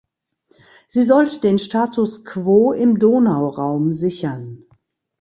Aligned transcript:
Sie 0.87 1.03
sollte 1.03 1.41
den 1.41 1.59
Status 1.59 2.25
quo 2.25 2.71
im 2.73 2.97
Donauraum 2.97 3.91
sichern. 3.91 4.65